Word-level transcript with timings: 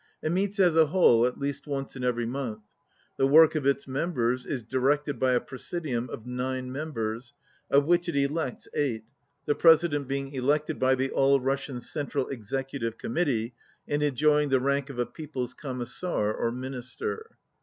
It 0.23 0.31
meets 0.31 0.59
as 0.59 0.75
a 0.75 0.87
whole 0.87 1.27
at 1.27 1.37
least 1.37 1.67
once 1.67 1.95
in 1.95 2.03
every 2.03 2.25
month. 2.25 2.63
The 3.19 3.27
work 3.27 3.53
of 3.53 3.67
its 3.67 3.87
mem 3.87 4.13
bers 4.13 4.47
is 4.47 4.63
directed 4.63 5.19
by 5.19 5.33
a 5.33 5.39
Prsesidium 5.39 6.09
of 6.09 6.25
nine 6.25 6.71
members, 6.71 7.35
of 7.69 7.85
which 7.85 8.09
it 8.09 8.15
elects 8.15 8.67
eight, 8.73 9.03
the 9.45 9.53
President 9.53 10.07
being 10.07 10.33
elected 10.33 10.79
by 10.79 10.95
the 10.95 11.11
All 11.11 11.39
Russian 11.39 11.79
Central 11.81 12.27
Executive 12.29 12.97
Commit 12.97 13.27
tee, 13.27 13.53
and 13.87 14.01
enjoying 14.01 14.49
the 14.49 14.59
rank 14.59 14.89
of 14.89 14.97
a 14.97 15.05
People's 15.05 15.53
Commissar 15.53 16.33
or 16.33 16.51
Minister. 16.51 17.37